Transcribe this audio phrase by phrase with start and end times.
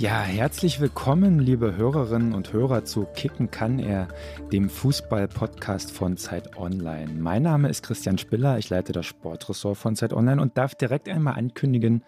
[0.00, 4.08] Ja, herzlich willkommen, liebe Hörerinnen und Hörer zu Kicken kann er,
[4.50, 7.12] dem Fußball-Podcast von Zeit Online.
[7.18, 11.06] Mein Name ist Christian Spiller, ich leite das Sportressort von Zeit Online und darf direkt
[11.06, 12.02] einmal ankündigen,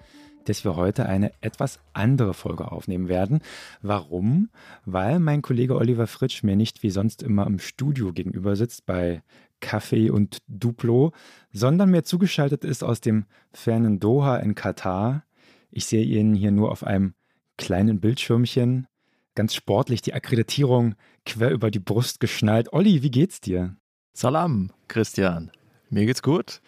[0.47, 3.41] dass wir heute eine etwas andere Folge aufnehmen werden.
[3.83, 4.49] Warum?
[4.87, 9.23] Weil mein Kollege Oliver Fritsch mir nicht wie sonst immer im Studio gegenüber sitzt bei
[9.61, 11.13] Kaffee und Duplo,
[11.53, 15.25] sondern mir zugeschaltet ist aus dem fernen Doha in Katar.
[15.71, 17.13] Ich sehe ihn hier nur auf einem
[17.57, 18.87] kleinen Bildschirmchen,
[19.35, 22.73] ganz sportlich die Akkreditierung quer über die Brust geschnallt.
[22.73, 23.77] Olli, wie geht's dir?
[24.13, 25.51] Salam, Christian.
[25.89, 26.61] Mir geht's gut.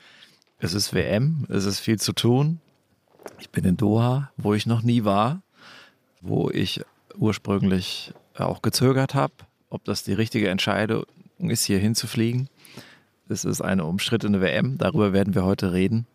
[0.59, 2.61] Es ist WM, es ist viel zu tun.
[3.41, 5.43] Ich bin in Doha, wo ich noch nie war,
[6.21, 6.83] wo ich
[7.17, 9.35] ursprünglich auch gezögert habe,
[9.69, 11.05] ob das die richtige Entscheidung
[11.39, 12.49] ist, hier hinzufliegen.
[13.29, 16.07] Es ist eine umstrittene WM, darüber werden wir heute reden.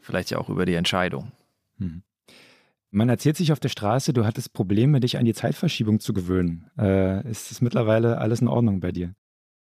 [0.00, 1.32] Vielleicht ja auch über die Entscheidung.
[1.78, 2.02] Hm.
[2.90, 6.70] Man erzählt sich auf der Straße, du hattest Probleme, dich an die Zeitverschiebung zu gewöhnen.
[6.78, 9.14] Äh, ist es mittlerweile alles in Ordnung bei dir?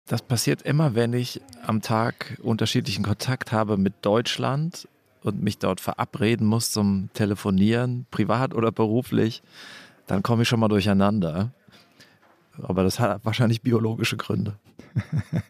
[0.06, 4.88] Das passiert immer, wenn ich am Tag unterschiedlichen Kontakt habe mit Deutschland
[5.22, 9.42] und mich dort verabreden muss zum Telefonieren, privat oder beruflich.
[10.06, 11.52] Dann komme ich schon mal durcheinander.
[12.62, 14.58] Aber das hat wahrscheinlich biologische Gründe.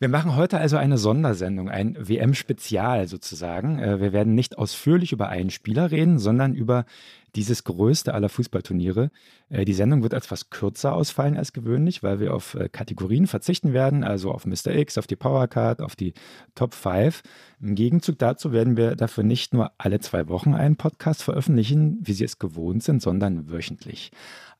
[0.00, 3.78] Wir machen heute also eine Sondersendung, ein WM-Spezial sozusagen.
[3.78, 6.84] Äh, wir werden nicht ausführlich über einen Spieler reden, sondern über
[7.36, 9.10] dieses größte aller Fußballturniere.
[9.50, 13.72] Äh, die Sendung wird etwas kürzer ausfallen als gewöhnlich, weil wir auf äh, Kategorien verzichten
[13.72, 14.74] werden, also auf Mr.
[14.74, 16.12] X, auf die Powercard, auf die
[16.56, 17.22] Top 5.
[17.60, 22.14] Im Gegenzug dazu werden wir dafür nicht nur alle zwei Wochen einen Podcast veröffentlichen, wie
[22.14, 24.10] Sie es gewohnt sind, sondern wöchentlich.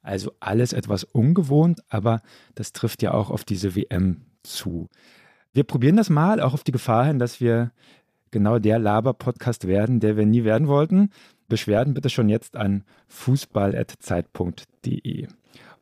[0.01, 2.23] Also alles etwas ungewohnt, aber
[2.55, 4.89] das trifft ja auch auf diese WM zu.
[5.55, 7.71] Wir probieren das mal, auch auf die Gefahr hin, dass wir
[8.33, 11.11] genau der Laber-Podcast werden, der wir nie werden wollten.
[11.49, 15.29] Beschwerden bitte schon jetzt an fußball.zeit.de.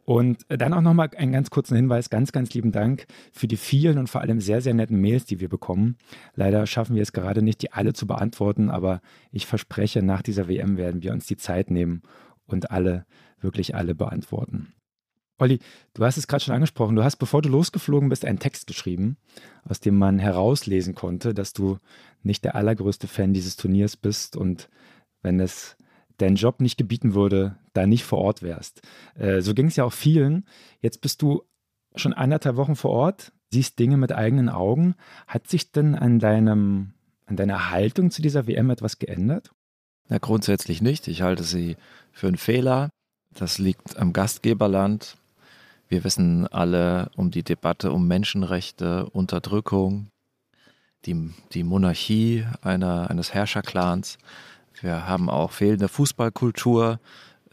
[0.05, 3.97] Und dann auch nochmal einen ganz kurzen Hinweis, ganz, ganz lieben Dank für die vielen
[3.97, 5.97] und vor allem sehr, sehr netten Mails, die wir bekommen.
[6.35, 9.01] Leider schaffen wir es gerade nicht, die alle zu beantworten, aber
[9.31, 12.03] ich verspreche, nach dieser WM werden wir uns die Zeit nehmen
[12.45, 13.07] und alle,
[13.41, 14.75] wirklich alle beantworten.
[15.43, 15.59] Olli,
[15.95, 16.95] du hast es gerade schon angesprochen.
[16.95, 19.17] Du hast, bevor du losgeflogen bist, einen Text geschrieben,
[19.65, 21.79] aus dem man herauslesen konnte, dass du
[22.23, 24.69] nicht der allergrößte Fan dieses Turniers bist und
[25.21, 25.77] wenn es
[26.19, 28.83] dein Job nicht gebieten würde, da nicht vor Ort wärst.
[29.17, 30.47] Äh, so ging es ja auch vielen.
[30.81, 31.43] Jetzt bist du
[31.97, 34.95] schon anderthalb Wochen vor Ort, siehst Dinge mit eigenen Augen.
[35.27, 36.93] Hat sich denn an deinem,
[37.27, 39.51] an deiner Haltung zu dieser WM etwas geändert?
[40.09, 41.09] Na, grundsätzlich nicht.
[41.09, 41.77] Ich halte sie
[42.13, 42.91] für einen Fehler.
[43.35, 45.17] Das liegt am Gastgeberland.
[45.93, 50.09] Wir wissen alle um die Debatte um Menschenrechte, Unterdrückung,
[51.05, 54.17] die, die Monarchie einer, eines Herrscherclans.
[54.81, 56.99] Wir haben auch fehlende Fußballkultur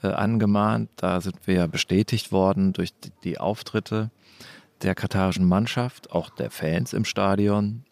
[0.01, 0.89] äh, angemahnt.
[0.95, 4.09] Da sind wir bestätigt worden durch die, die Auftritte
[4.83, 7.83] der katarischen Mannschaft, auch der Fans im Stadion.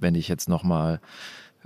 [0.00, 1.00] Wenn ich jetzt nochmal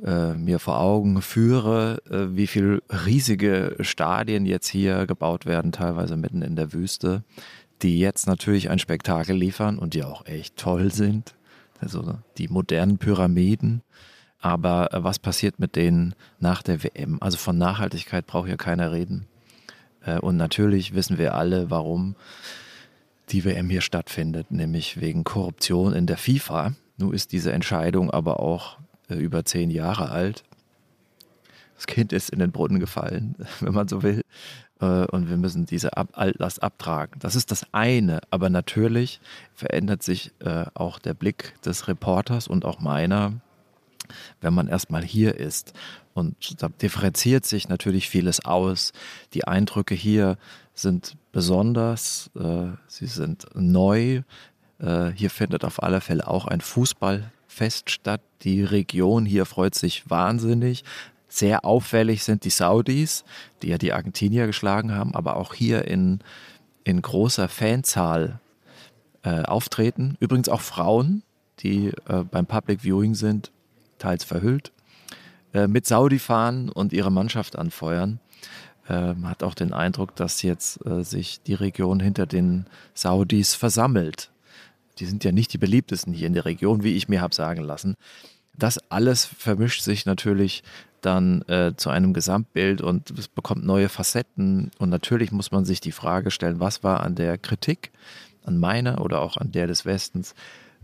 [0.05, 6.19] äh, mir vor Augen führe, äh, wie viele riesige Stadien jetzt hier gebaut werden, teilweise
[6.19, 7.25] mitten in der Wüste,
[7.83, 11.35] die jetzt natürlich ein Spektakel liefern und die auch echt toll sind.
[11.81, 13.83] Also die modernen Pyramiden.
[14.41, 17.19] Aber äh, was passiert mit denen nach der WM?
[17.21, 19.27] Also von Nachhaltigkeit braucht ja keiner reden.
[20.05, 22.15] Äh, und natürlich wissen wir alle, warum
[23.31, 26.75] die WM hier stattfindet, nämlich wegen Korruption in der FIFA.
[26.99, 30.45] Nun ist diese Entscheidung aber auch äh, über zehn Jahre alt.
[31.75, 34.21] Das Kind ist in den Brunnen gefallen, wenn man so will.
[34.81, 37.19] Äh, und wir müssen diese Altlast abtragen.
[37.21, 39.21] Das ist das eine, aber natürlich
[39.55, 43.35] verändert sich äh, auch der Blick des Reporters und auch meiner,
[44.41, 45.73] wenn man erstmal hier ist.
[46.13, 48.93] Und da differenziert sich natürlich vieles aus.
[49.33, 50.39] Die Eindrücke hier
[50.75, 54.23] sind besonders, äh, sie sind neu.
[55.15, 58.21] Hier findet auf alle Fälle auch ein Fußballfest statt.
[58.43, 60.85] Die Region hier freut sich wahnsinnig.
[61.35, 63.25] Sehr auffällig sind die Saudis,
[63.61, 66.21] die ja die Argentinier geschlagen haben, aber auch hier in,
[66.85, 68.39] in großer Fanzahl
[69.25, 70.17] äh, auftreten.
[70.21, 71.25] Übrigens auch Frauen,
[71.59, 73.51] die äh, beim Public Viewing sind,
[73.99, 74.71] teils verhüllt,
[75.53, 78.21] äh, mit Saudi fahren und ihre Mannschaft anfeuern.
[78.87, 83.57] Man ähm, hat auch den Eindruck, dass jetzt äh, sich die Region hinter den Saudis
[83.57, 84.31] versammelt.
[85.01, 87.63] die sind ja nicht die beliebtesten hier in der Region, wie ich mir habe sagen
[87.63, 87.97] lassen.
[88.57, 90.63] Das alles vermischt sich natürlich
[91.05, 94.71] dann äh, zu einem Gesamtbild und es bekommt neue Facetten.
[94.79, 97.93] Und natürlich muss man sich die Frage stellen, was war an der Kritik,
[98.45, 100.35] an meiner oder auch an der des Westens,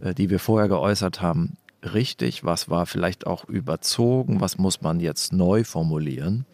[0.01, 5.01] äh, die wir vorher geäußert haben, richtig, was war vielleicht auch überzogen, was muss man
[5.01, 6.47] jetzt neu formulieren.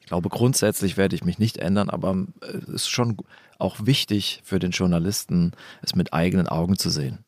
[0.00, 3.16] Ich glaube, grundsätzlich werde ich mich nicht ändern, aber äh, es ist schon
[3.58, 5.52] auch wichtig für den Journalisten,
[5.82, 7.24] es mit eigenen Augen zu sehen.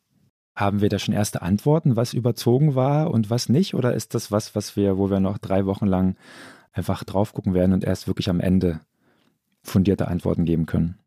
[0.54, 3.74] Haben wir da schon erste Antworten, was überzogen war und was nicht?
[3.74, 6.16] Oder ist das was, was wir, wo wir noch drei Wochen lang
[6.72, 8.80] einfach drauf gucken werden und erst wirklich am Ende
[9.62, 10.98] fundierte Antworten geben können?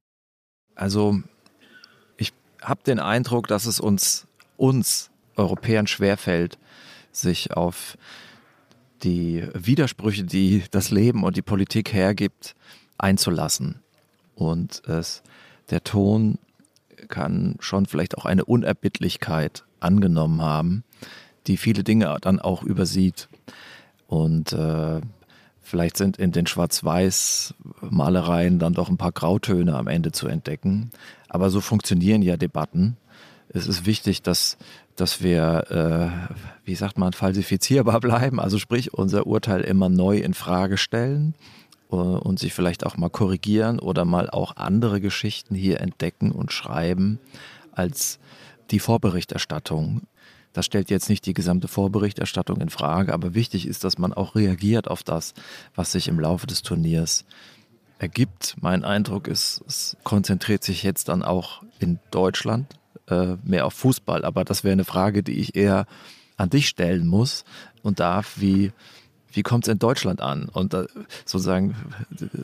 [0.76, 1.22] Also,
[2.18, 4.28] ich habe den Eindruck, dass es uns,
[4.58, 6.58] uns Europäern schwerfällt,
[7.12, 7.98] sich auf
[9.04, 12.56] die Widersprüche, die das Leben und die Politik hergibt,
[12.98, 13.80] einzulassen.
[14.36, 15.24] Und es,
[15.70, 16.38] der Ton
[17.08, 20.84] kann schon vielleicht auch eine Unerbittlichkeit angenommen haben,
[21.48, 23.28] die viele Dinge dann auch übersieht.
[24.08, 25.02] Und äh,
[25.62, 30.90] vielleicht sind in den Schwarz-Weiß-Malereien dann doch ein paar Grautöne am Ende zu entdecken.
[31.30, 32.98] Aber so funktionieren ja Debatten.
[33.50, 34.58] Es ist wichtig, dass,
[34.96, 36.10] dass wir, äh,
[36.66, 41.36] wie sagt man, falsifizierbar bleiben, also sprich unser Urteil immer neu in Frage stellen
[41.90, 47.20] und sich vielleicht auch mal korrigieren oder mal auch andere Geschichten hier entdecken und schreiben
[47.72, 48.20] als
[48.72, 50.02] die Vorberichterstattung.
[50.54, 54.36] Das stellt jetzt nicht die gesamte Vorberichterstattung in Frage, aber wichtig ist, dass man auch
[54.36, 55.34] reagiert auf das,
[55.76, 57.26] was sich im Laufe des Turniers
[58.00, 58.56] ergibt.
[58.60, 62.74] Mein Eindruck ist, es konzentriert sich jetzt dann auch in Deutschland
[63.08, 65.86] äh, mehr auf Fußball, aber das wäre eine Frage, die ich eher
[66.38, 67.46] an dich stellen muss
[67.84, 68.72] und darf, wie
[69.32, 70.50] wie kommt es in Deutschland an?
[70.50, 70.86] Und da,
[71.26, 71.76] sozusagen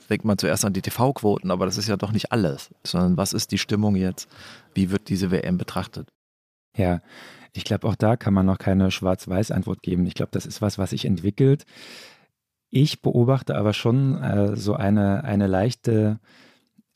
[0.10, 3.34] denkt man zuerst an die TV-Quoten, aber das ist ja doch nicht alles, sondern was
[3.34, 4.28] ist die Stimmung jetzt?
[4.74, 6.10] Wie wird diese WM betrachtet?
[6.76, 7.02] Ja,
[7.54, 10.06] ich glaube, auch da kann man noch keine Schwarz-Weiß-Antwort geben.
[10.08, 11.66] Ich glaube, das ist was, was sich entwickelt.
[12.70, 16.20] Ich beobachte aber schon äh, so eine, eine leichte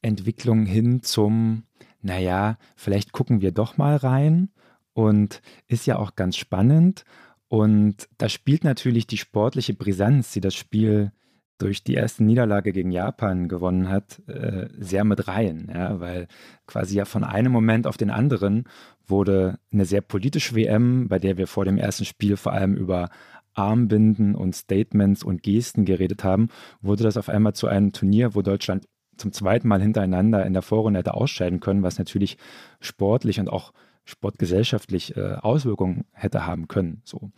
[0.02, 1.64] Entwicklung hin zum,
[2.02, 4.50] naja, vielleicht gucken wir doch mal rein
[4.94, 7.06] und ist ja auch ganz spannend.
[7.50, 11.12] Und da spielt natürlich die sportliche Brisanz, die das Spiel
[11.58, 16.28] durch die erste Niederlage gegen Japan gewonnen hat, äh, sehr mit rein, ja, weil
[16.68, 18.66] quasi ja von einem Moment auf den anderen
[19.08, 23.10] wurde eine sehr politische WM, bei der wir vor dem ersten Spiel vor allem über
[23.56, 26.50] Armbinden und Statements und Gesten geredet haben,
[26.82, 30.62] wurde das auf einmal zu einem Turnier, wo Deutschland zum zweiten Mal hintereinander in der
[30.62, 32.38] Vorrunde hätte ausscheiden können, was natürlich
[32.80, 33.74] sportlich und auch
[34.08, 37.02] sportgesellschaftlich äh, Auswirkungen hätte haben können.
[37.04, 37.32] So.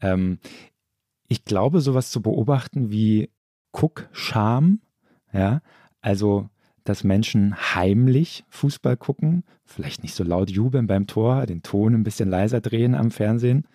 [0.00, 0.38] Ähm,
[1.28, 3.30] ich glaube, sowas zu beobachten wie
[3.72, 4.80] Guck-Scham,
[5.32, 5.60] ja,
[6.00, 6.48] also
[6.84, 12.04] dass Menschen heimlich Fußball gucken, vielleicht nicht so laut jubeln beim Tor, den Ton ein
[12.04, 13.66] bisschen leiser drehen am Fernsehen,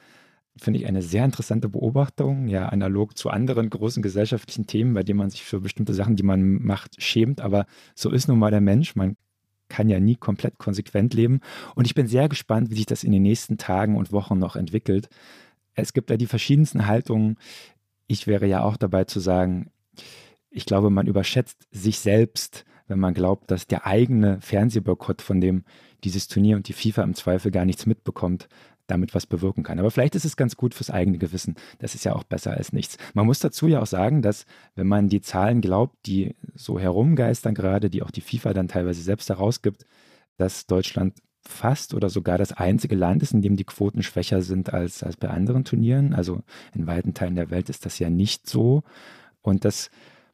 [0.55, 5.19] finde ich eine sehr interessante Beobachtung, ja, analog zu anderen großen gesellschaftlichen Themen, bei denen
[5.19, 7.41] man sich für bestimmte Sachen, die man macht, schämt.
[7.41, 7.65] Aber
[7.95, 8.95] so ist nun mal der Mensch.
[8.95, 9.15] Man
[9.71, 11.39] kann ja nie komplett konsequent leben.
[11.75, 14.57] Und ich bin sehr gespannt, wie sich das in den nächsten Tagen und Wochen noch
[14.57, 15.09] entwickelt.
[15.75, 17.37] Es gibt da die verschiedensten Haltungen.
[18.07, 19.71] Ich wäre ja auch dabei zu sagen,
[20.49, 25.63] ich glaube, man überschätzt sich selbst, wenn man glaubt, dass der eigene Fernsehboykott, von dem
[26.03, 28.49] dieses Turnier und die FIFA im Zweifel gar nichts mitbekommt,
[28.91, 29.79] damit was bewirken kann.
[29.79, 31.55] Aber vielleicht ist es ganz gut fürs eigene Gewissen.
[31.79, 32.97] Das ist ja auch besser als nichts.
[33.13, 34.45] Man muss dazu ja auch sagen, dass
[34.75, 39.01] wenn man die Zahlen glaubt, die so herumgeistern gerade, die auch die FIFA dann teilweise
[39.01, 39.85] selbst herausgibt,
[40.37, 44.73] dass Deutschland fast oder sogar das einzige Land ist, in dem die Quoten schwächer sind
[44.73, 46.13] als, als bei anderen Turnieren.
[46.13, 46.43] Also
[46.75, 48.83] in weiten Teilen der Welt ist das ja nicht so.
[49.41, 49.89] Und das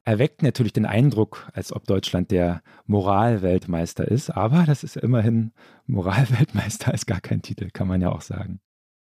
[0.07, 4.29] erweckt natürlich den Eindruck, als ob Deutschland der Moralweltmeister ist.
[4.29, 5.51] Aber das ist immerhin
[5.85, 8.61] Moralweltmeister ist gar kein Titel, kann man ja auch sagen.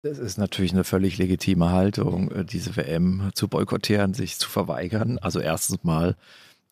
[0.04, 5.20] Das ist natürlich eine völlig legitime Haltung, äh, diese WM zu boykottieren, sich zu verweigern.
[5.20, 6.16] Also erstens mal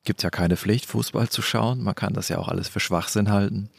[0.05, 1.83] gibt es ja keine Pflicht, Fußball zu schauen.
[1.83, 3.69] Man kann das ja auch alles für Schwachsinn halten.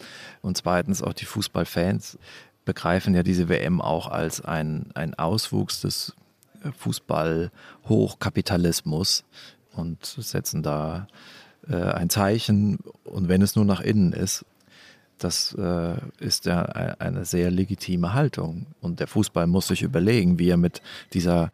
[0.43, 2.19] Und zweitens auch die Fußballfans
[2.67, 6.15] begreifen ja diese WM auch als ein, ein Auswuchs des
[6.73, 9.25] Fußball-Hochkapitalismus,
[9.77, 11.07] und setzen da
[11.69, 12.79] äh, ein Zeichen.
[13.05, 14.45] Und wenn es nur nach innen ist,
[15.19, 18.67] das äh, ist ja eine sehr legitime Haltung.
[18.81, 21.53] Und der Fußball muss sich überlegen, wie er mit dieser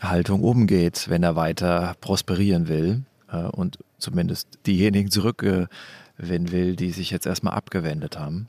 [0.00, 7.10] Haltung umgeht, wenn er weiter prosperieren will äh, und zumindest diejenigen zurückgewinnen will, die sich
[7.10, 8.48] jetzt erstmal abgewendet haben.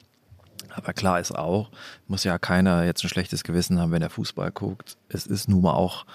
[0.76, 1.70] Aber klar ist auch,
[2.08, 4.98] muss ja keiner jetzt ein schlechtes Gewissen haben, wenn er Fußball guckt.
[5.08, 6.06] Es ist nun mal auch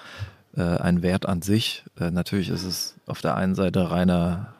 [0.56, 1.84] äh, ein Wert an sich.
[1.98, 4.54] Äh, natürlich ist es auf der einen Seite reiner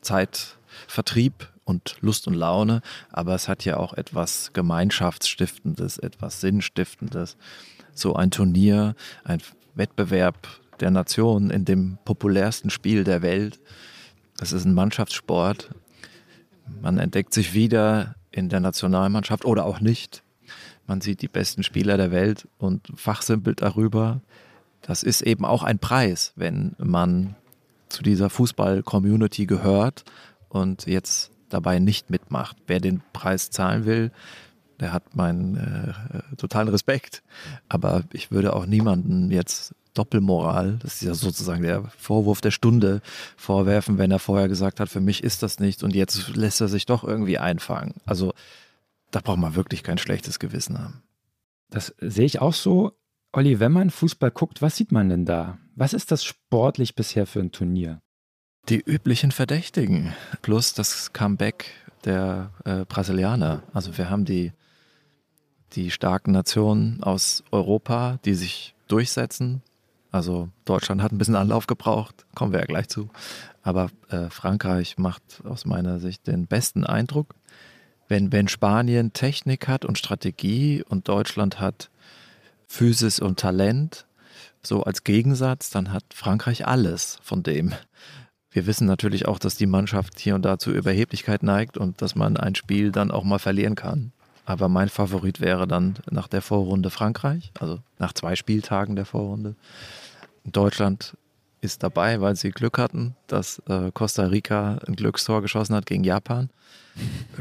[0.00, 7.36] Zeit, Vertrieb und Lust und Laune, aber es hat ja auch etwas Gemeinschaftsstiftendes, etwas Sinnstiftendes.
[7.92, 9.40] So ein Turnier, ein
[9.74, 10.46] Wettbewerb
[10.80, 13.58] der Nationen in dem populärsten Spiel der Welt.
[14.36, 15.70] Das ist ein Mannschaftssport.
[16.80, 20.22] Man entdeckt sich wieder in der Nationalmannschaft oder auch nicht.
[20.86, 24.20] Man sieht die besten Spieler der Welt und fachsimpelt darüber.
[24.86, 27.34] Das ist eben auch ein Preis, wenn man
[27.88, 30.04] zu dieser Fußball-Community gehört
[30.48, 32.56] und jetzt dabei nicht mitmacht.
[32.66, 34.12] Wer den Preis zahlen will,
[34.78, 37.22] der hat meinen äh, totalen Respekt.
[37.68, 43.00] Aber ich würde auch niemanden jetzt Doppelmoral, das ist ja sozusagen der Vorwurf der Stunde,
[43.36, 46.68] vorwerfen, wenn er vorher gesagt hat, für mich ist das nicht und jetzt lässt er
[46.68, 47.94] sich doch irgendwie einfangen.
[48.04, 48.34] Also
[49.10, 51.02] da braucht man wirklich kein schlechtes Gewissen haben.
[51.70, 52.92] Das sehe ich auch so.
[53.36, 55.58] Olli, wenn man Fußball guckt, was sieht man denn da?
[55.74, 58.00] Was ist das sportlich bisher für ein Turnier?
[58.70, 61.66] Die üblichen Verdächtigen plus das Comeback
[62.06, 63.62] der äh, Brasilianer.
[63.74, 64.52] Also wir haben die,
[65.72, 69.60] die starken Nationen aus Europa, die sich durchsetzen.
[70.10, 73.10] Also Deutschland hat ein bisschen Anlauf gebraucht, kommen wir ja gleich zu.
[73.60, 77.34] Aber äh, Frankreich macht aus meiner Sicht den besten Eindruck.
[78.08, 81.90] Wenn, wenn Spanien Technik hat und Strategie und Deutschland hat
[82.66, 84.06] Physis und Talent,
[84.62, 87.74] so als Gegensatz, dann hat Frankreich alles von dem.
[88.50, 92.14] Wir wissen natürlich auch, dass die Mannschaft hier und da zu Überheblichkeit neigt und dass
[92.14, 94.12] man ein Spiel dann auch mal verlieren kann.
[94.44, 99.56] Aber mein Favorit wäre dann nach der Vorrunde Frankreich, also nach zwei Spieltagen der Vorrunde.
[100.44, 101.16] Deutschland
[101.60, 106.04] ist dabei, weil sie Glück hatten, dass äh, Costa Rica ein Glückstor geschossen hat gegen
[106.04, 106.50] Japan.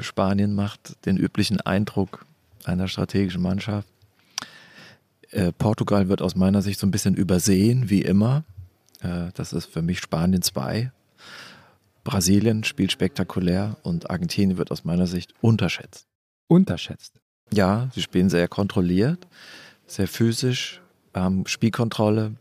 [0.01, 2.25] Spanien macht den üblichen Eindruck
[2.65, 3.87] einer strategischen Mannschaft.
[5.35, 8.45] Äh, Portugal wird aus meiner Sicht so ein bisschen übersehen, wie immer.
[9.01, 10.91] Äh, das ist für mich Spanien 2.
[12.05, 16.07] Brasilien spielt spektakulär und Argentinien wird aus meiner Sicht unterschätzt.
[16.47, 17.19] Unterschätzt?
[17.51, 19.27] Ja, sie spielen sehr kontrolliert,
[19.85, 20.81] sehr physisch,
[21.13, 22.35] haben Spielkontrolle.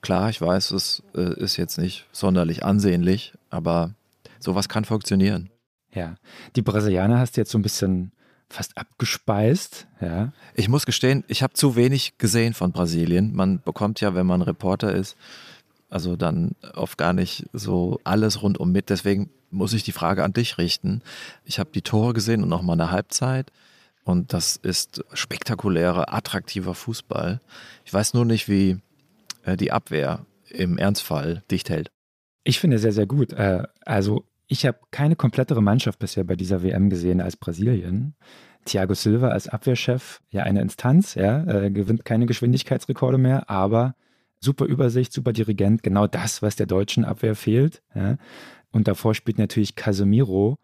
[0.00, 3.94] Klar, ich weiß, es äh, ist jetzt nicht sonderlich ansehnlich, aber
[4.38, 5.50] sowas kann funktionieren.
[5.92, 6.14] Ja,
[6.54, 8.12] die Brasilianer hast du jetzt so ein bisschen
[8.50, 9.86] fast abgespeist.
[10.00, 10.32] Ja.
[10.54, 13.34] Ich muss gestehen, ich habe zu wenig gesehen von Brasilien.
[13.34, 15.16] Man bekommt ja, wenn man Reporter ist,
[15.88, 18.90] also dann oft gar nicht so alles rundum mit.
[18.90, 21.02] Deswegen muss ich die Frage an dich richten.
[21.44, 23.50] Ich habe die Tore gesehen und noch mal eine Halbzeit.
[24.04, 27.40] Und das ist spektakulärer, attraktiver Fußball.
[27.84, 28.78] Ich weiß nur nicht, wie
[29.44, 31.90] äh, die Abwehr im Ernstfall dicht hält.
[32.42, 33.32] Ich finde sehr, sehr gut.
[33.32, 38.16] Äh, also ich habe keine komplettere Mannschaft bisher bei dieser WM gesehen als Brasilien.
[38.64, 43.94] Thiago Silva als Abwehrchef, ja eine Instanz, ja, äh, gewinnt keine Geschwindigkeitsrekorde mehr, aber
[44.40, 47.80] super Übersicht, super Dirigent, genau das, was der deutschen Abwehr fehlt.
[47.94, 48.16] Ja.
[48.72, 50.58] Und davor spielt natürlich Casemiro,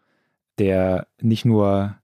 [0.59, 1.95] der nicht nur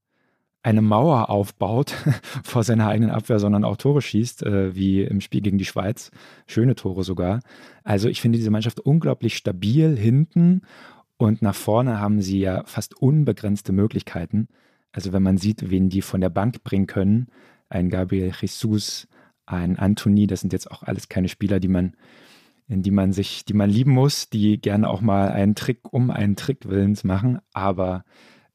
[0.63, 1.93] eine Mauer aufbaut
[2.45, 6.11] vor seiner eigenen Abwehr, sondern auch Tore schießt, äh, wie im Spiel gegen die Schweiz.
[6.47, 7.41] Schöne Tore sogar.
[7.83, 10.61] Also ich finde diese Mannschaft unglaublich stabil hinten
[11.23, 14.49] und nach vorne haben sie ja fast unbegrenzte Möglichkeiten.
[14.91, 17.27] Also wenn man sieht, wen die von der Bank bringen können,
[17.69, 19.07] ein Gabriel Jesus,
[19.45, 21.95] ein Anthony, das sind jetzt auch alles keine Spieler, die man,
[22.67, 26.35] die man sich, die man lieben muss, die gerne auch mal einen Trick um einen
[26.35, 27.39] Trick willens machen.
[27.53, 28.03] Aber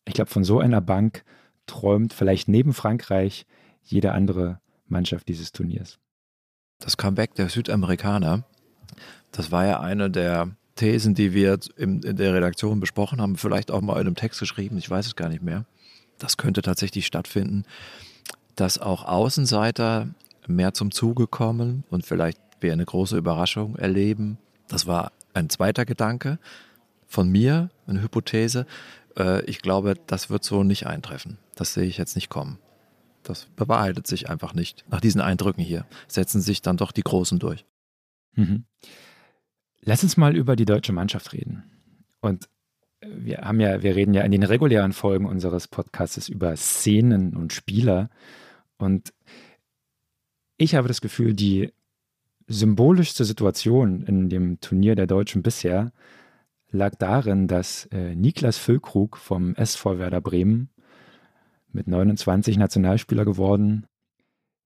[0.04, 1.24] ich glaube, von so einer Bank
[1.64, 3.46] träumt vielleicht neben Frankreich
[3.82, 5.98] jede andere Mannschaft dieses Turniers.
[6.80, 8.44] Das Comeback der Südamerikaner,
[9.32, 13.80] das war ja eine der Thesen, die wir in der Redaktion besprochen haben, vielleicht auch
[13.80, 15.66] mal in einem Text geschrieben, ich weiß es gar nicht mehr.
[16.18, 17.64] Das könnte tatsächlich stattfinden,
[18.56, 20.08] dass auch Außenseiter
[20.46, 24.38] mehr zum Zuge kommen und vielleicht wir eine große Überraschung erleben.
[24.68, 26.38] Das war ein zweiter Gedanke
[27.06, 28.66] von mir, eine Hypothese.
[29.16, 31.38] Äh, ich glaube, das wird so nicht eintreffen.
[31.54, 32.58] Das sehe ich jetzt nicht kommen.
[33.22, 34.84] Das bewahrheitet sich einfach nicht.
[34.88, 37.64] Nach diesen Eindrücken hier setzen sich dann doch die Großen durch.
[38.34, 38.64] Mhm.
[39.82, 41.64] Lass uns mal über die deutsche Mannschaft reden.
[42.20, 42.48] Und
[43.00, 47.52] wir haben ja, wir reden ja in den regulären Folgen unseres Podcasts über Szenen und
[47.52, 48.10] Spieler.
[48.76, 49.12] Und
[50.56, 51.72] ich habe das Gefühl, die
[52.48, 55.92] symbolischste Situation in dem Turnier der Deutschen bisher
[56.70, 60.70] lag darin, dass äh, Niklas Füllkrug vom SV Werder Bremen
[61.72, 63.86] mit 29 Nationalspieler geworden,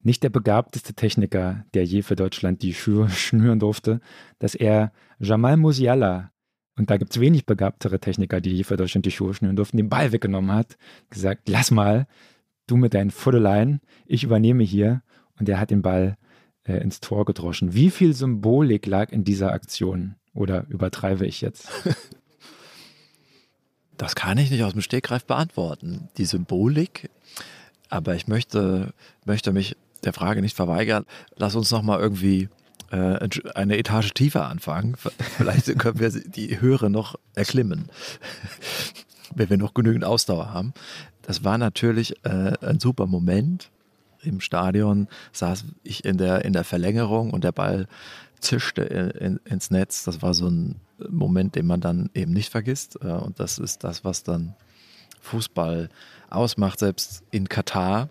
[0.02, 4.00] nicht der begabteste Techniker, der je für Deutschland die Schuhe schnüren durfte,
[4.38, 6.30] dass er Jamal Musiala,
[6.76, 9.76] und da gibt es wenig begabtere Techniker, die je für Deutschland die Schuhe schnüren durften,
[9.76, 10.78] den Ball weggenommen hat,
[11.10, 12.06] gesagt, lass mal,
[12.66, 15.02] du mit deinen Fuddeleien, ich übernehme hier
[15.38, 16.16] und er hat den Ball
[16.64, 17.74] äh, ins Tor gedroschen.
[17.74, 20.16] Wie viel Symbolik lag in dieser Aktion?
[20.34, 21.68] Oder übertreibe ich jetzt?
[23.98, 26.08] Das kann ich nicht aus dem Stegreif beantworten.
[26.16, 27.08] Die Symbolik,
[27.88, 28.94] aber ich möchte,
[29.26, 31.04] möchte mich der Frage nicht verweigern.
[31.36, 32.48] Lass uns noch mal irgendwie
[32.90, 34.96] äh, eine Etage tiefer anfangen.
[35.36, 37.88] Vielleicht können wir die Höhe noch erklimmen,
[39.34, 40.74] wenn wir noch genügend Ausdauer haben.
[41.22, 43.70] Das war natürlich äh, ein super Moment.
[44.22, 47.88] Im Stadion saß ich in der, in der Verlängerung und der Ball
[48.40, 50.04] zischte in, in, ins Netz.
[50.04, 52.98] Das war so ein Moment, den man dann eben nicht vergisst.
[53.02, 54.54] Äh, und das ist das, was dann
[55.20, 55.88] Fußball
[56.28, 58.10] ausmacht, selbst in Katar.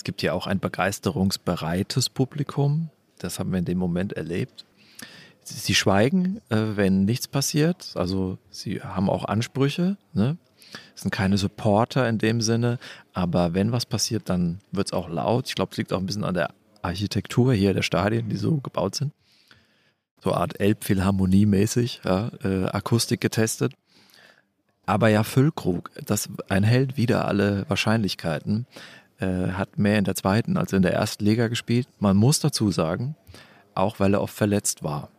[0.00, 2.88] Es gibt ja auch ein begeisterungsbereites Publikum.
[3.18, 4.64] Das haben wir in dem Moment erlebt.
[5.42, 7.90] Sie schweigen, äh, wenn nichts passiert.
[7.96, 9.98] Also sie haben auch Ansprüche.
[10.14, 10.38] Ne?
[10.94, 12.78] sind keine Supporter in dem Sinne.
[13.12, 15.48] Aber wenn was passiert, dann wird es auch laut.
[15.48, 18.56] Ich glaube, es liegt auch ein bisschen an der Architektur hier der Stadien, die so
[18.56, 19.12] gebaut sind.
[20.24, 23.74] So eine Art Elbphilharmonie mäßig, ja, äh, Akustik getestet.
[24.86, 28.66] Aber ja, Füllkrug, das enthält wieder alle Wahrscheinlichkeiten.
[29.20, 31.86] Äh, hat mehr in der zweiten als in der ersten Liga gespielt.
[31.98, 33.16] Man muss dazu sagen,
[33.74, 35.10] auch weil er oft verletzt war.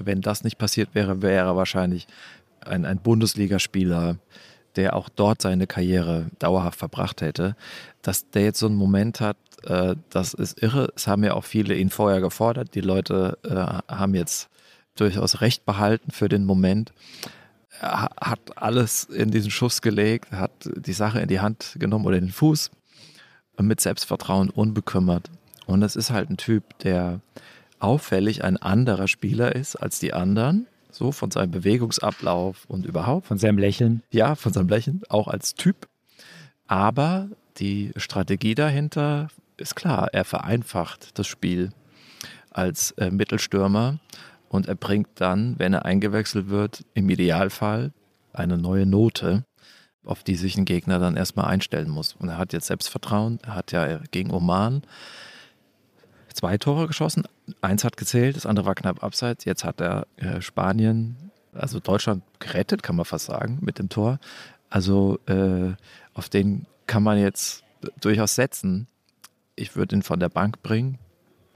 [0.00, 2.08] Wenn das nicht passiert wäre, wäre er wahrscheinlich
[2.60, 4.16] ein, ein Bundesligaspieler,
[4.74, 7.54] der auch dort seine Karriere dauerhaft verbracht hätte.
[8.02, 10.92] Dass der jetzt so einen Moment hat, äh, das ist irre.
[10.96, 12.74] Es haben ja auch viele ihn vorher gefordert.
[12.74, 14.48] Die Leute äh, haben jetzt
[14.96, 16.92] durchaus Recht behalten für den Moment.
[17.80, 22.16] Er hat alles in diesen Schuss gelegt, hat die Sache in die Hand genommen oder
[22.16, 22.72] in den Fuß
[23.60, 25.30] mit Selbstvertrauen unbekümmert.
[25.66, 27.20] Und es ist halt ein Typ, der
[27.78, 30.66] auffällig ein anderer Spieler ist als die anderen.
[30.90, 33.26] So von seinem Bewegungsablauf und überhaupt.
[33.26, 34.02] Von seinem Lächeln.
[34.10, 35.88] Ja, von seinem Lächeln, auch als Typ.
[36.66, 40.08] Aber die Strategie dahinter ist klar.
[40.12, 41.70] Er vereinfacht das Spiel
[42.50, 43.98] als äh, Mittelstürmer
[44.48, 47.92] und er bringt dann, wenn er eingewechselt wird, im Idealfall
[48.32, 49.44] eine neue Note
[50.04, 52.14] auf die sich ein Gegner dann erstmal einstellen muss.
[52.14, 53.38] Und er hat jetzt Selbstvertrauen.
[53.42, 54.82] Er hat ja gegen Oman
[56.32, 57.24] zwei Tore geschossen.
[57.60, 59.44] Eins hat gezählt, das andere war knapp abseits.
[59.44, 64.18] Jetzt hat er äh, Spanien, also Deutschland gerettet, kann man fast sagen, mit dem Tor.
[64.68, 65.72] Also äh,
[66.12, 67.62] auf den kann man jetzt
[68.00, 68.88] durchaus setzen.
[69.56, 70.98] Ich würde ihn von der Bank bringen.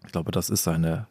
[0.06, 1.06] Ich glaube, das ist seine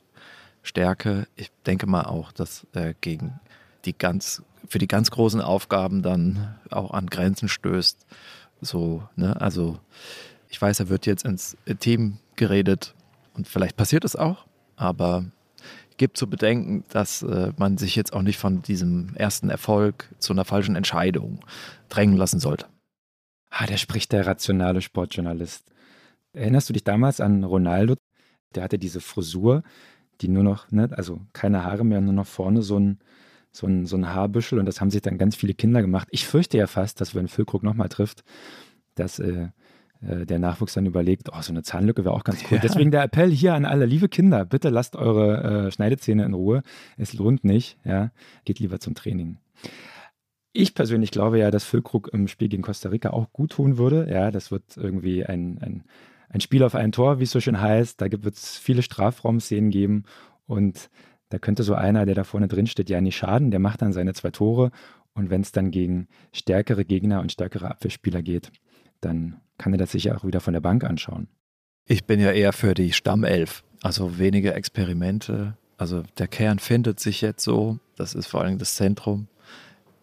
[0.63, 1.27] Stärke.
[1.35, 3.39] Ich denke mal auch, dass er gegen
[3.87, 8.05] die ganz für die ganz großen Aufgaben dann auch an Grenzen stößt.
[8.61, 9.39] So, ne?
[9.39, 9.79] Also
[10.49, 12.93] ich weiß, er wird jetzt ins Team geredet
[13.33, 14.45] und vielleicht passiert es auch,
[14.75, 15.25] aber
[15.97, 20.33] gibt zu bedenken, dass äh, man sich jetzt auch nicht von diesem ersten Erfolg zu
[20.33, 21.39] einer falschen Entscheidung
[21.89, 22.67] drängen lassen sollte.
[23.49, 25.63] Ah, der spricht der rationale Sportjournalist.
[26.33, 27.95] Erinnerst du dich damals an Ronaldo?
[28.53, 29.63] Der hatte diese Frisur,
[30.21, 32.99] die nur noch, ne, also keine Haare mehr, nur noch vorne so ein,
[33.51, 36.07] so ein, so ein Haarbüschel und das haben sich dann ganz viele Kinder gemacht.
[36.11, 38.23] Ich fürchte ja fast, dass wenn Füllkrug nochmal trifft,
[38.95, 39.49] dass äh,
[40.01, 42.57] äh, der Nachwuchs dann überlegt, oh, so eine Zahnlücke wäre auch ganz cool.
[42.57, 42.61] Ja.
[42.61, 46.61] Deswegen der Appell hier an alle, liebe Kinder, bitte lasst eure äh, Schneidezähne in Ruhe.
[46.97, 48.11] Es lohnt nicht, ja,
[48.45, 49.37] geht lieber zum Training.
[50.53, 54.07] Ich persönlich glaube ja, dass Füllkrug im Spiel gegen Costa Rica auch gut tun würde.
[54.09, 55.83] Ja, das wird irgendwie ein, ein,
[56.29, 58.01] ein Spiel auf ein Tor, wie es so schön heißt.
[58.01, 60.03] Da wird es viele Strafraumszenen geben
[60.47, 60.89] und
[61.29, 63.51] da könnte so einer, der da vorne drin steht, ja nicht schaden.
[63.51, 64.71] Der macht dann seine zwei Tore.
[65.13, 68.51] Und wenn es dann gegen stärkere Gegner und stärkere Abwehrspieler geht,
[69.01, 71.27] dann kann er das sich auch wieder von der Bank anschauen.
[71.85, 75.57] Ich bin ja eher für die Stammelf, also weniger Experimente.
[75.77, 79.27] Also der Kern findet sich jetzt so, das ist vor allem das Zentrum.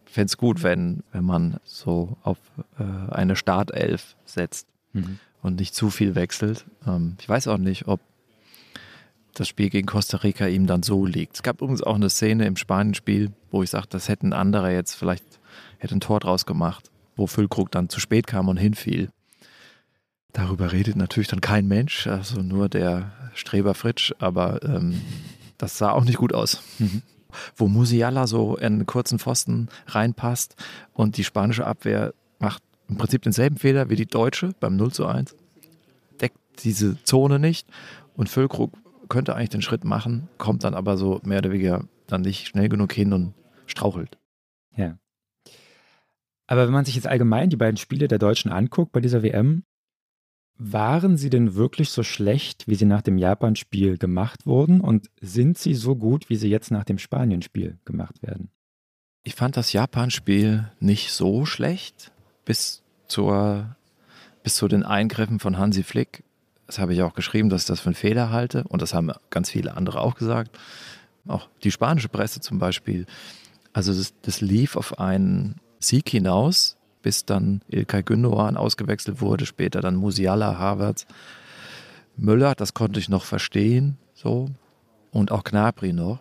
[0.06, 2.38] Ich fände es gut, wenn, wenn man so auf
[2.78, 5.18] äh, eine Startelf setzt mhm.
[5.42, 6.64] und nicht zu viel wechselt.
[6.87, 8.00] Ähm, ich weiß auch nicht, ob
[9.35, 11.37] das Spiel gegen Costa Rica ihm dann so liegt.
[11.37, 14.94] Es gab übrigens auch eine Szene im Spanien-Spiel, wo ich sagte, das hätten andere jetzt
[14.94, 15.25] vielleicht
[15.79, 19.11] hätte ein Tor draus gemacht, wo Füllkrug dann zu spät kam und hinfiel.
[20.33, 25.01] Darüber redet natürlich dann kein Mensch, also nur der Streber Fritsch, aber ähm,
[25.59, 26.62] das sah auch nicht gut aus.
[26.79, 27.03] Mhm.
[27.57, 30.57] Wo Musiala so in einen kurzen Pfosten reinpasst
[30.92, 35.07] und die spanische Abwehr macht im Prinzip denselben Fehler wie die deutsche beim 0 zu
[35.07, 35.35] 1,
[36.20, 37.66] deckt diese Zone nicht
[38.16, 38.73] und Füllkrug
[39.14, 42.68] könnte eigentlich den Schritt machen, kommt dann aber so mehr oder weniger dann nicht schnell
[42.68, 43.33] genug hin und
[43.64, 44.18] strauchelt.
[44.77, 44.98] Ja.
[46.48, 49.62] Aber wenn man sich jetzt allgemein die beiden Spiele der Deutschen anguckt bei dieser WM,
[50.57, 54.81] waren sie denn wirklich so schlecht, wie sie nach dem Japan-Spiel gemacht wurden?
[54.81, 58.50] Und sind sie so gut, wie sie jetzt nach dem Spanien-Spiel gemacht werden?
[59.22, 62.11] Ich fand das Japan-Spiel nicht so schlecht,
[62.44, 63.77] bis, zur,
[64.42, 66.23] bis zu den Eingriffen von Hansi Flick
[66.66, 68.64] das habe ich auch geschrieben, dass ich das für einen Fehler halte.
[68.68, 70.57] Und das haben ganz viele andere auch gesagt.
[71.27, 73.07] Auch die spanische Presse zum Beispiel.
[73.72, 79.81] Also das, das lief auf einen Sieg hinaus, bis dann Ilkay Gündogan ausgewechselt wurde, später
[79.81, 81.07] dann Musiala, Havertz,
[82.16, 84.48] Müller, das konnte ich noch verstehen, so.
[85.11, 86.20] Und auch Knabri noch.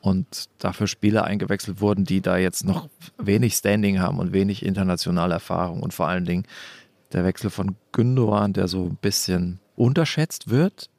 [0.00, 2.88] Und dafür Spieler eingewechselt wurden, die da jetzt noch
[3.18, 5.82] wenig Standing haben und wenig internationale Erfahrung.
[5.82, 6.44] Und vor allen Dingen
[7.12, 10.90] der Wechsel von Gündogan, der so ein bisschen unterschätzt wird,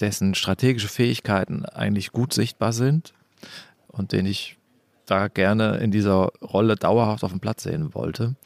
[0.00, 3.12] dessen strategische Fähigkeiten eigentlich gut sichtbar sind
[3.88, 4.56] und den ich
[5.06, 8.36] da gerne in dieser Rolle dauerhaft auf dem Platz sehen wollte.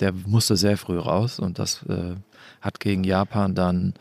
[0.00, 2.16] Der musste sehr früh raus und das äh,
[2.60, 3.94] hat gegen Japan dann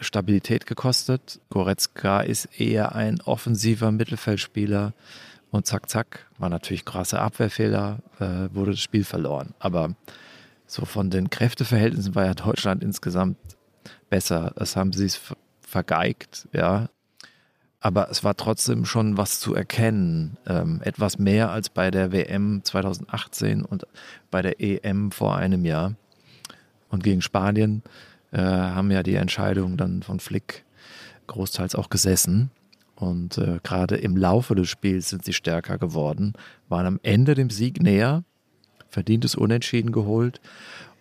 [0.00, 1.40] Stabilität gekostet.
[1.50, 4.92] Goretzka ist eher ein offensiver Mittelfeldspieler
[5.52, 9.54] und zack, zack, war natürlich krasser Abwehrfehler, äh, wurde das Spiel verloren.
[9.58, 9.94] Aber
[10.66, 13.36] so von den Kräfteverhältnissen war ja Deutschland insgesamt
[14.10, 14.52] besser.
[14.56, 15.20] Das haben sie es
[15.62, 16.90] vergeigt, ja.
[17.82, 20.36] Aber es war trotzdem schon was zu erkennen.
[20.46, 23.86] Ähm, etwas mehr als bei der WM 2018 und
[24.30, 25.94] bei der EM vor einem Jahr.
[26.90, 27.82] Und gegen Spanien
[28.32, 30.64] äh, haben ja die Entscheidungen dann von Flick
[31.26, 32.50] großteils auch gesessen.
[32.96, 36.34] Und äh, gerade im Laufe des Spiels sind sie stärker geworden,
[36.68, 38.24] waren am Ende dem Sieg näher,
[38.90, 40.42] verdientes Unentschieden geholt.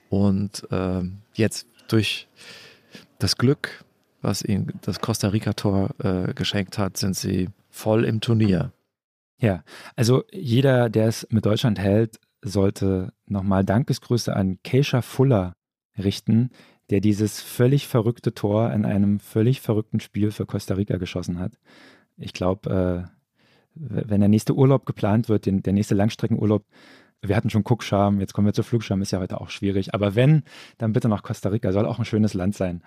[0.10, 1.02] Und äh,
[1.34, 2.30] jetzt durch
[3.19, 3.86] das Glück,
[4.21, 8.71] was ihnen das Costa Rica-Tor äh, geschenkt hat, sind sie voll im Turnier.
[9.39, 9.63] Ja,
[9.95, 15.55] also jeder, der es mit Deutschland hält, sollte nochmal Dankesgrüße an Keisha Fuller
[15.97, 16.49] richten,
[16.89, 21.53] der dieses völlig verrückte Tor in einem völlig verrückten Spiel für Costa Rica geschossen hat.
[22.17, 23.19] Ich glaube, äh,
[23.75, 26.65] wenn der nächste Urlaub geplant wird, den, der nächste Langstreckenurlaub,
[27.21, 29.93] wir hatten schon Cookscham, jetzt kommen wir zur Flugscham, ist ja heute auch schwierig.
[29.93, 30.43] Aber wenn,
[30.77, 32.82] dann bitte nach Costa Rica, soll auch ein schönes Land sein,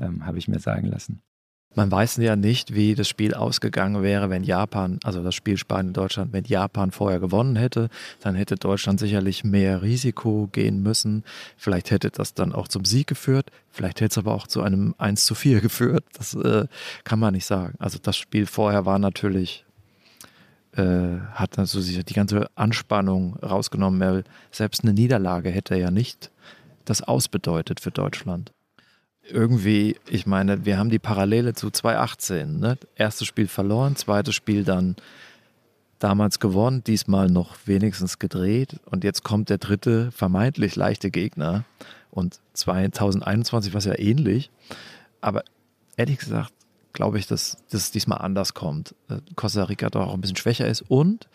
[0.00, 1.22] ähm, habe ich mir sagen lassen.
[1.76, 6.32] Man weiß ja nicht, wie das Spiel ausgegangen wäre, wenn Japan, also das Spiel Spanien-Deutschland,
[6.32, 11.22] wenn Japan vorher gewonnen hätte, dann hätte Deutschland sicherlich mehr Risiko gehen müssen.
[11.58, 14.94] Vielleicht hätte das dann auch zum Sieg geführt, vielleicht hätte es aber auch zu einem
[14.96, 16.02] 1 zu 4 geführt.
[16.16, 16.66] Das äh,
[17.04, 17.74] kann man nicht sagen.
[17.78, 19.65] Also das Spiel vorher war natürlich,
[20.76, 26.30] äh, hat also die ganze Anspannung rausgenommen, weil selbst eine Niederlage hätte ja nicht
[26.84, 28.52] das ausbedeutet für Deutschland
[29.28, 32.58] irgendwie, ich meine, wir haben die Parallele zu 2018.
[32.58, 32.78] Ne?
[32.94, 34.96] Erstes Spiel verloren, zweites Spiel dann
[35.98, 41.64] damals gewonnen, diesmal noch wenigstens gedreht und jetzt kommt der dritte vermeintlich leichte Gegner
[42.10, 44.50] und 2021 war es ja ähnlich,
[45.22, 45.42] aber
[45.96, 46.52] ehrlich gesagt
[46.96, 48.94] glaube ich, dass das diesmal anders kommt.
[49.08, 51.28] Äh, Costa Rica doch auch ein bisschen schwächer ist und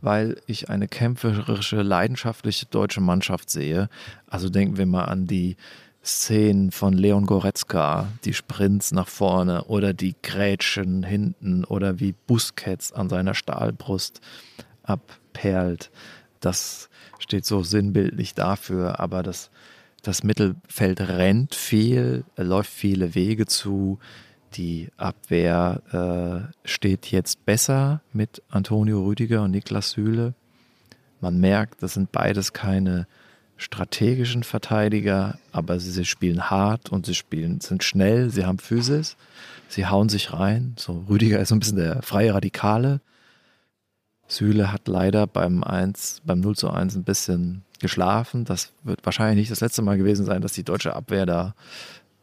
[0.00, 3.88] weil ich eine kämpferische, leidenschaftliche deutsche Mannschaft sehe.
[4.26, 5.56] Also denken wir mal an die
[6.04, 12.92] Szenen von Leon Goretzka, die Sprints nach vorne oder die Grätschen hinten oder wie Busquets
[12.92, 14.20] an seiner Stahlbrust
[14.82, 15.90] abperlt.
[16.40, 19.50] Das steht so sinnbildlich dafür, aber das,
[20.02, 23.98] das Mittelfeld rennt viel, läuft viele Wege zu.
[24.54, 30.34] Die Abwehr äh, steht jetzt besser mit Antonio Rüdiger und Niklas Süle.
[31.20, 33.06] Man merkt, das sind beides keine
[33.56, 39.16] strategischen Verteidiger, aber sie, sie, spielen hart und sie spielen, sind schnell, sie haben Physis,
[39.68, 40.74] sie hauen sich rein.
[40.78, 43.00] So, Rüdiger ist so ein bisschen der freie Radikale.
[44.26, 48.44] Süle hat leider beim 1, beim 0 zu 1 ein bisschen geschlafen.
[48.44, 51.54] Das wird wahrscheinlich nicht das letzte Mal gewesen sein, dass die deutsche Abwehr da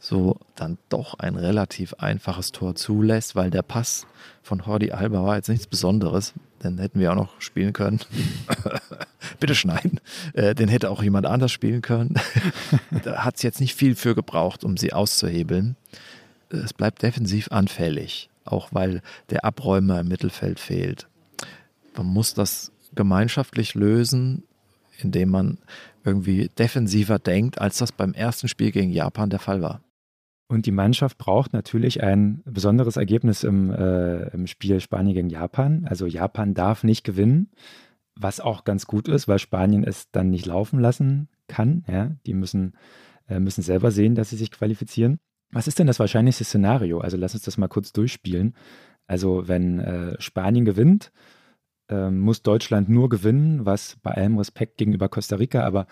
[0.02, 4.08] so dann doch ein relativ einfaches Tor zulässt, weil der Pass
[4.42, 6.34] von Hordi Alba war jetzt nichts Besonderes.
[6.64, 8.00] Den hätten wir auch noch spielen können.
[9.40, 10.00] Bitte schneiden.
[10.34, 12.16] Äh, den hätte auch jemand anders spielen können.
[13.04, 15.76] da hat es jetzt nicht viel für gebraucht, um sie auszuhebeln.
[16.50, 21.08] Es bleibt defensiv anfällig, auch weil der Abräumer im Mittelfeld fehlt.
[21.96, 24.44] Man muss das gemeinschaftlich lösen,
[24.98, 25.60] indem man
[26.04, 29.82] irgendwie defensiver denkt, als das beim ersten Spiel gegen Japan der Fall war.
[30.52, 35.86] Und die Mannschaft braucht natürlich ein besonderes Ergebnis im, äh, im Spiel Spanien gegen Japan.
[35.90, 37.52] Also Japan darf nicht gewinnen,
[38.16, 41.86] was auch ganz gut ist, weil Spanien es dann nicht laufen lassen kann.
[41.88, 42.12] Ja?
[42.26, 42.74] Die müssen,
[43.30, 45.20] äh, müssen selber sehen, dass sie sich qualifizieren.
[45.54, 47.00] Was ist denn das wahrscheinlichste Szenario?
[47.00, 48.54] Also lass uns das mal kurz durchspielen.
[49.08, 51.14] Also wenn äh, Spanien gewinnt,
[51.88, 55.88] ähm, muss Deutschland nur gewinnen, was bei allem Respekt gegenüber Costa Rica, aber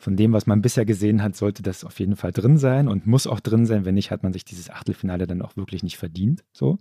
[0.00, 3.06] von dem, was man bisher gesehen hat, sollte das auf jeden Fall drin sein und
[3.06, 3.84] muss auch drin sein.
[3.84, 6.42] Wenn nicht, hat man sich dieses Achtelfinale dann auch wirklich nicht verdient.
[6.52, 6.78] So.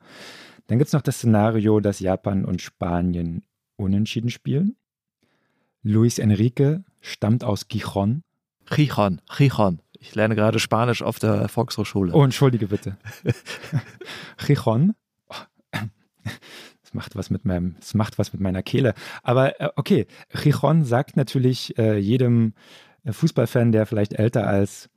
[0.68, 3.44] Dann gibt es noch das Szenario, dass Japan und Spanien
[3.76, 4.78] unentschieden spielen.
[5.84, 8.24] Luis Enrique stammt aus Gijon.
[8.70, 9.82] Gijon, Gijon.
[10.00, 12.14] Ich lerne gerade Spanisch auf der Volkshochschule.
[12.14, 12.98] Oh, entschuldige bitte.
[14.48, 14.96] Gijon.
[16.90, 18.96] Es macht was mit meinem, es macht was mit meiner Kehle.
[19.22, 22.54] Aber äh, okay, Chichon sagt natürlich äh, jedem
[23.14, 24.90] Fußballfan, der vielleicht älter als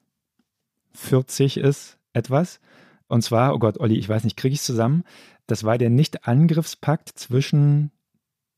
[0.94, 2.60] 40 ist, etwas.
[3.08, 5.04] Und zwar, oh Gott, Olli, ich weiß nicht, kriege ich es zusammen?
[5.46, 7.90] Das war der Nicht-Angriffspakt zwischen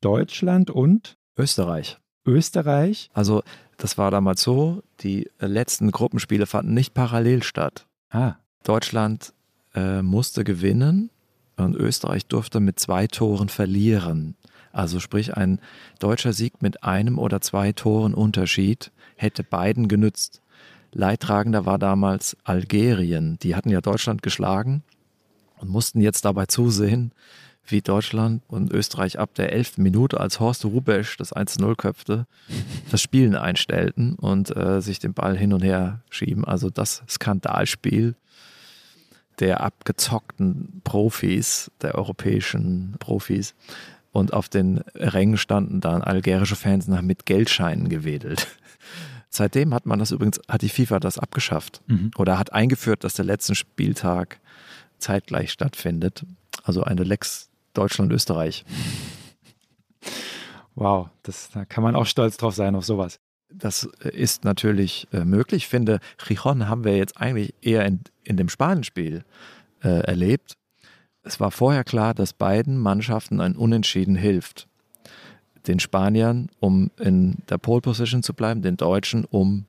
[0.00, 1.98] Deutschland und Österreich.
[2.26, 3.10] Österreich.
[3.12, 3.42] Also
[3.76, 7.86] das war damals so, die letzten Gruppenspiele fanden nicht parallel statt.
[8.10, 8.34] Ah.
[8.62, 9.32] Deutschland
[9.74, 11.10] äh, musste gewinnen
[11.56, 14.36] und Österreich durfte mit zwei Toren verlieren.
[14.72, 15.60] Also sprich, ein
[15.98, 18.90] deutscher Sieg mit einem oder zwei Toren Unterschied
[19.24, 20.40] hätte beiden genützt.
[20.92, 23.38] Leidtragender war damals Algerien.
[23.42, 24.84] Die hatten ja Deutschland geschlagen
[25.58, 27.12] und mussten jetzt dabei zusehen,
[27.66, 32.26] wie Deutschland und Österreich ab der elften Minute, als Horst Rubesch das 1-0 köpfte,
[32.90, 36.44] das Spielen einstellten und äh, sich den Ball hin und her schieben.
[36.44, 38.14] Also das Skandalspiel
[39.40, 43.54] der abgezockten Profis, der europäischen Profis.
[44.12, 48.46] Und auf den Rängen standen dann algerische Fans nach mit Geldscheinen gewedelt.
[49.34, 52.12] Seitdem hat man das übrigens, hat die FIFA das abgeschafft mhm.
[52.16, 54.38] oder hat eingeführt, dass der letzte Spieltag
[54.98, 56.24] zeitgleich stattfindet.
[56.62, 58.64] Also eine Lex Deutschland-Österreich.
[60.76, 63.18] Wow, das, da kann man auch stolz drauf sein auf sowas.
[63.52, 65.64] Das ist natürlich äh, möglich.
[65.64, 69.24] Ich finde, Rijon haben wir jetzt eigentlich eher in, in dem Spanien-Spiel
[69.82, 70.54] äh, erlebt.
[71.22, 74.68] Es war vorher klar, dass beiden Mannschaften ein Unentschieden hilft.
[75.66, 79.66] Den Spaniern, um in der Pole Position zu bleiben, den Deutschen, um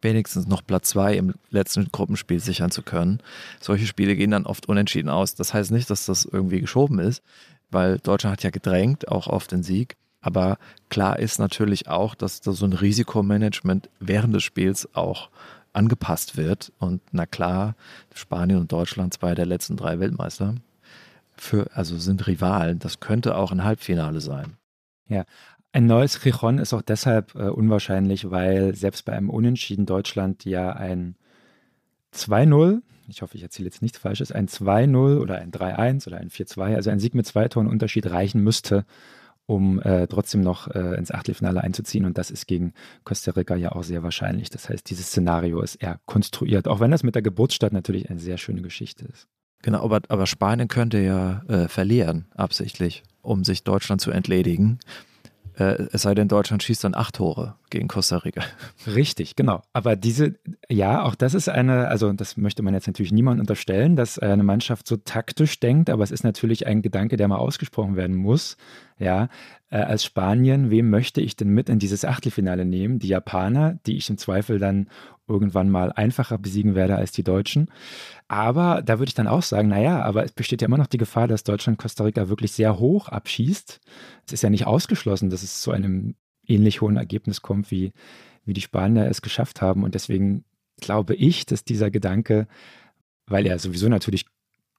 [0.00, 3.20] wenigstens noch Platz zwei im letzten Gruppenspiel sichern zu können.
[3.60, 5.34] Solche Spiele gehen dann oft unentschieden aus.
[5.34, 7.22] Das heißt nicht, dass das irgendwie geschoben ist,
[7.70, 9.96] weil Deutschland hat ja gedrängt, auch auf den Sieg.
[10.20, 10.58] Aber
[10.88, 15.30] klar ist natürlich auch, dass da so ein Risikomanagement während des Spiels auch
[15.72, 16.72] angepasst wird.
[16.78, 17.74] Und na klar,
[18.14, 20.54] Spanien und Deutschland, zwei der letzten drei Weltmeister,
[21.36, 22.78] für, also sind Rivalen.
[22.80, 24.57] Das könnte auch ein Halbfinale sein.
[25.08, 25.24] Ja,
[25.72, 30.72] ein neues Chichon ist auch deshalb äh, unwahrscheinlich, weil selbst bei einem Unentschieden Deutschland ja
[30.72, 31.16] ein
[32.14, 36.30] 2-0, ich hoffe, ich erzähle jetzt nichts Falsches, ein 2-0 oder ein 3-1 oder ein
[36.30, 38.84] 4-2, also ein Sieg mit zwei Toren Unterschied reichen müsste,
[39.46, 42.04] um äh, trotzdem noch äh, ins Achtelfinale einzuziehen.
[42.04, 44.50] Und das ist gegen Costa Rica ja auch sehr wahrscheinlich.
[44.50, 48.20] Das heißt, dieses Szenario ist eher konstruiert, auch wenn das mit der Geburtsstadt natürlich eine
[48.20, 49.26] sehr schöne Geschichte ist.
[49.62, 54.78] Genau, aber, aber Spanien könnte ja äh, verlieren, absichtlich, um sich Deutschland zu entledigen.
[55.58, 58.42] Äh, es sei denn, Deutschland schießt dann acht Tore gegen Costa Rica.
[58.86, 59.62] Richtig, genau.
[59.72, 60.34] Aber diese,
[60.68, 64.44] ja, auch das ist eine, also das möchte man jetzt natürlich niemand unterstellen, dass eine
[64.44, 68.56] Mannschaft so taktisch denkt, aber es ist natürlich ein Gedanke, der mal ausgesprochen werden muss.
[68.98, 69.28] Ja,
[69.70, 72.98] äh, als Spanien, wem möchte ich denn mit in dieses Achtelfinale nehmen?
[72.98, 74.88] Die Japaner, die ich im Zweifel dann
[75.28, 77.70] irgendwann mal einfacher besiegen werde als die Deutschen.
[78.26, 80.98] Aber da würde ich dann auch sagen, naja, aber es besteht ja immer noch die
[80.98, 83.80] Gefahr, dass Deutschland Costa Rica wirklich sehr hoch abschießt.
[84.26, 86.14] Es ist ja nicht ausgeschlossen, dass es zu einem
[86.46, 87.92] ähnlich hohen Ergebnis kommt, wie,
[88.44, 89.84] wie die Spanier es geschafft haben.
[89.84, 90.44] Und deswegen
[90.80, 92.48] glaube ich, dass dieser Gedanke,
[93.26, 94.24] weil er sowieso natürlich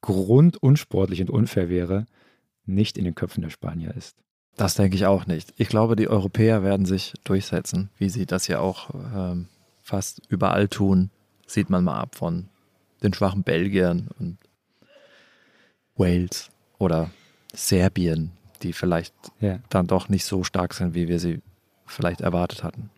[0.02, 2.06] grundunsportlich und unfair wäre,
[2.66, 4.18] nicht in den Köpfen der Spanier ist.
[4.56, 5.54] Das denke ich auch nicht.
[5.58, 9.48] Ich glaube, die Europäer werden sich durchsetzen, wie sie das ja auch ähm,
[9.82, 11.12] fast überall tun.
[11.48, 12.50] Sieht man mal ab von
[13.02, 14.38] den schwachen Belgiern und
[15.96, 17.10] Wales oder
[17.54, 19.60] Serbien, die vielleicht ja.
[19.70, 21.42] dann doch nicht so stark sind, wie wir sie
[21.86, 22.90] vielleicht erwartet hatten.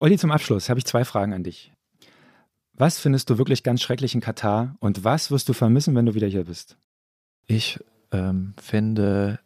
[0.00, 1.72] Olli, zum Abschluss habe ich zwei Fragen an dich.
[2.74, 6.14] Was findest du wirklich ganz schrecklich in Katar und was wirst du vermissen, wenn du
[6.14, 6.76] wieder hier bist?
[7.46, 7.80] Ich
[8.12, 9.38] ähm, finde,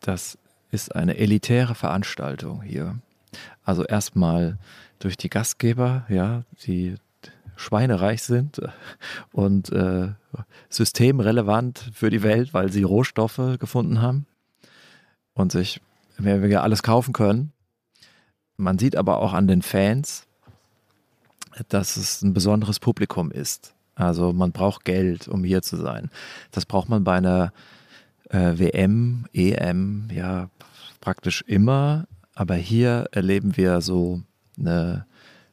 [0.00, 0.38] das
[0.70, 2.98] ist eine elitäre Veranstaltung hier.
[3.64, 4.58] Also erstmal
[4.98, 6.96] durch die Gastgeber, ja, die
[7.56, 8.60] schweinereich sind
[9.32, 10.08] und äh,
[10.68, 14.26] systemrelevant für die Welt, weil sie Rohstoffe gefunden haben
[15.34, 15.80] und sich
[16.18, 17.52] mehr oder weniger alles kaufen können.
[18.56, 20.26] Man sieht aber auch an den Fans,
[21.68, 23.74] dass es ein besonderes Publikum ist.
[23.94, 26.10] Also man braucht Geld, um hier zu sein.
[26.50, 27.52] Das braucht man bei einer
[28.30, 30.48] äh, WM, EM, ja
[31.00, 32.06] praktisch immer.
[32.34, 34.22] Aber hier erleben wir so
[34.58, 35.06] eine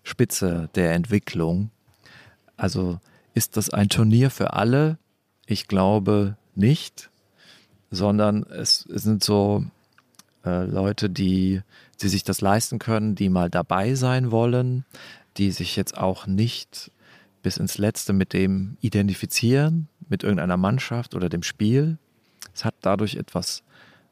[0.03, 1.71] Spitze der Entwicklung.
[2.55, 2.99] Also
[3.33, 4.97] ist das ein Turnier für alle?
[5.45, 7.09] Ich glaube nicht,
[7.91, 9.65] sondern es, sind so
[10.45, 11.61] äh, Leute, die,
[12.01, 14.85] die sich das leisten können, die mal dabei sein wollen,
[15.37, 16.91] die sich jetzt auch nicht
[17.41, 21.97] bis ins Letzte mit dem identifizieren, mit irgendeiner Mannschaft oder dem Spiel.
[22.53, 23.63] Es hat dadurch etwas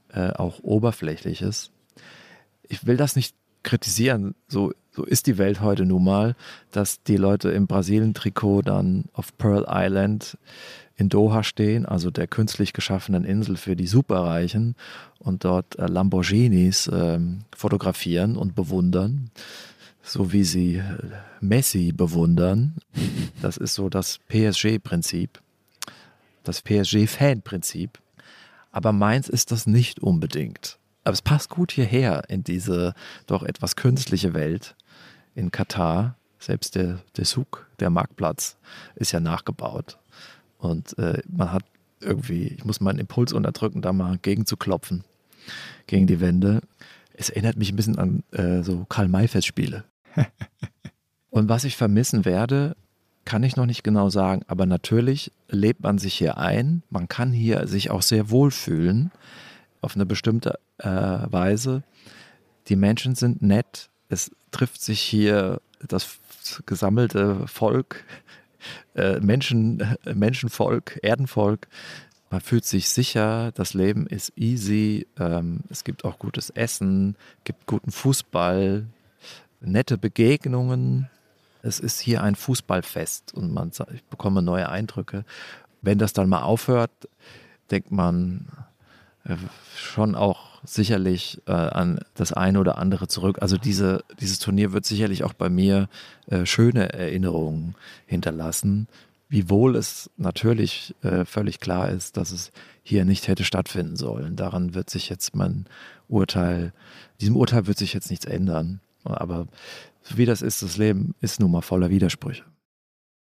[0.10, 1.72] äh, auch Oberflächliches.
[2.68, 6.36] Ich will das nicht kritisieren, so so ist die Welt heute nun mal,
[6.72, 10.40] dass die Leute im Brasilien-Trikot dann auf Pearl Island
[10.96, 14.76] in Doha stehen, also der künstlich geschaffenen Insel für die Superreichen
[15.20, 17.20] und dort äh, Lamborghinis äh,
[17.56, 19.30] fotografieren und bewundern,
[20.08, 20.98] so wie sie äh,
[21.42, 22.76] Messi bewundern.
[23.42, 25.40] Das ist so das PSG-Prinzip,
[26.44, 28.00] das PSG-Fan-Prinzip.
[28.72, 30.80] Aber meins ist das nicht unbedingt.
[31.04, 32.94] Aber es passt gut hierher in diese
[33.28, 34.76] doch etwas künstliche Welt
[35.36, 36.16] in Katar.
[36.40, 38.58] Selbst der, der Souk, der Marktplatz,
[38.96, 39.98] ist ja nachgebaut.
[40.58, 41.64] Und äh, man hat
[42.00, 45.04] irgendwie, ich muss meinen Impuls unterdrücken, da mal gegen zu klopfen,
[45.88, 46.62] gegen die Wände.
[47.14, 49.84] Es erinnert mich ein bisschen an äh, so Karl-May-Festspiele.
[51.30, 52.76] Und was ich vermissen werde,
[53.26, 56.82] kann ich noch nicht genau sagen, aber natürlich lebt man sich hier ein.
[56.90, 59.12] Man kann hier sich auch sehr wohlfühlen
[59.82, 61.84] auf eine bestimmte äh, Weise.
[62.70, 63.90] Die Menschen sind nett.
[64.10, 66.20] Es trifft sich hier das
[66.66, 68.06] gesammelte Volk,
[68.96, 71.68] äh, Menschen, Menschenvolk, Erdenvolk.
[72.30, 77.68] Man fühlt sich sicher, das Leben ist easy, ähm, es gibt auch gutes Essen, gibt
[77.68, 78.86] guten Fußball,
[79.60, 81.10] nette Begegnungen.
[81.62, 85.26] Es ist hier ein Fußballfest und man, ich bekomme neue Eindrücke.
[85.82, 86.92] Wenn das dann mal aufhört,
[87.72, 88.48] denkt man
[89.26, 89.36] äh,
[89.76, 93.38] schon auch sicherlich äh, an das eine oder andere zurück.
[93.42, 95.90] Also diese, dieses Turnier wird sicherlich auch bei mir
[96.28, 98.88] äh, schöne Erinnerungen hinterlassen.
[99.30, 104.38] Wiewohl es natürlich äh, völlig klar ist, dass es hier nicht hätte stattfinden sollen.
[104.38, 105.66] Daran wird sich jetzt mein
[106.08, 106.72] Urteil,
[107.20, 108.80] diesem Urteil wird sich jetzt nichts ändern.
[109.14, 109.48] Aber
[110.16, 112.44] wie das ist, das Leben ist nun mal voller Widersprüche.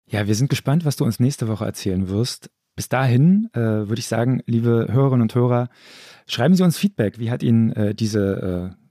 [0.07, 2.49] Ja, wir sind gespannt, was du uns nächste Woche erzählen wirst.
[2.75, 5.69] Bis dahin äh, würde ich sagen, liebe Hörerinnen und Hörer,
[6.27, 7.19] schreiben Sie uns Feedback.
[7.19, 8.83] Wie hat Ihnen äh, diese äh,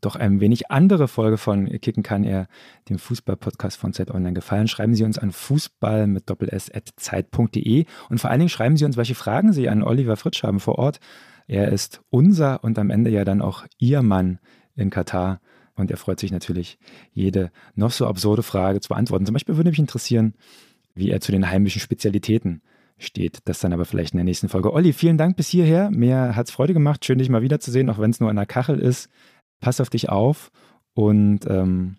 [0.00, 2.48] doch ein wenig andere Folge von Kicken kann er,
[2.88, 4.66] dem Fußball-Podcast von Zeit Online gefallen?
[4.66, 8.76] Schreiben Sie uns an fußball mit doppel s at zeit.de und vor allen Dingen schreiben
[8.76, 10.98] Sie uns, welche Fragen Sie an Oliver Fritsch haben vor Ort.
[11.46, 14.38] Er ist unser und am Ende ja dann auch Ihr Mann
[14.74, 15.40] in Katar.
[15.74, 16.78] Und er freut sich natürlich,
[17.12, 19.26] jede noch so absurde Frage zu beantworten.
[19.26, 20.34] Zum Beispiel würde mich interessieren,
[20.94, 22.62] wie er zu den heimischen Spezialitäten
[22.98, 23.40] steht.
[23.46, 24.72] Das dann aber vielleicht in der nächsten Folge.
[24.72, 25.90] Olli, vielen Dank bis hierher.
[25.90, 27.04] Mir hat es Freude gemacht.
[27.04, 29.08] Schön, dich mal wiederzusehen, auch wenn es nur an der Kachel ist.
[29.60, 30.50] Pass auf dich auf
[30.94, 31.96] und ähm,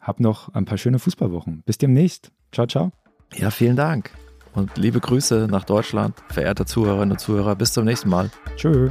[0.00, 1.62] hab noch ein paar schöne Fußballwochen.
[1.64, 2.30] Bis demnächst.
[2.52, 2.92] Ciao, ciao.
[3.34, 4.10] Ja, vielen Dank.
[4.54, 7.54] Und liebe Grüße nach Deutschland, verehrte Zuhörerinnen und Zuhörer.
[7.54, 8.30] Bis zum nächsten Mal.
[8.56, 8.90] Tschö.